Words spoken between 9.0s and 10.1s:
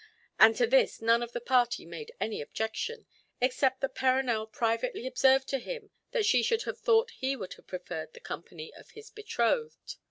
betrothed.